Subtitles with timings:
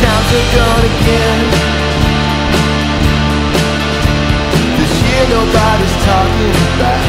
[0.00, 1.42] times are gone again.
[4.78, 7.02] This year nobody's talking about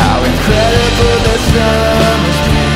[0.00, 2.74] how incredible the summer's been.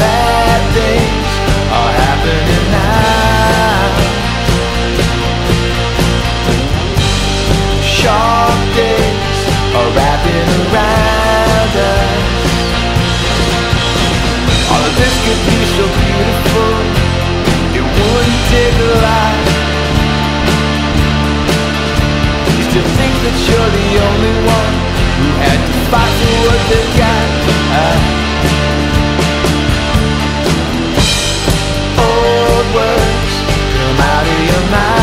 [0.00, 1.30] Bad things
[1.76, 3.92] are happening now.
[7.84, 9.40] Sharp days
[9.76, 12.32] are wrapping around us.
[14.72, 15.61] All of this could be
[22.56, 24.74] you still think that you're the only one
[25.18, 27.28] Who had to fight for what they got
[31.96, 33.34] Old words
[33.72, 35.01] come out of your mouth.